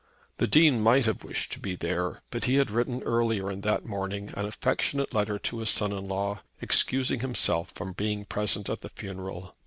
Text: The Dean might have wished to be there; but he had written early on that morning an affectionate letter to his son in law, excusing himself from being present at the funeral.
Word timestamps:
The 0.37 0.47
Dean 0.47 0.81
might 0.81 1.05
have 1.05 1.23
wished 1.23 1.51
to 1.51 1.59
be 1.59 1.75
there; 1.75 2.23
but 2.31 2.45
he 2.45 2.55
had 2.55 2.71
written 2.71 3.03
early 3.03 3.39
on 3.39 3.61
that 3.61 3.85
morning 3.85 4.33
an 4.35 4.47
affectionate 4.47 5.13
letter 5.13 5.37
to 5.37 5.59
his 5.59 5.69
son 5.69 5.91
in 5.93 6.07
law, 6.07 6.41
excusing 6.59 7.19
himself 7.19 7.69
from 7.75 7.93
being 7.93 8.25
present 8.25 8.67
at 8.67 8.81
the 8.81 8.89
funeral. 8.89 9.53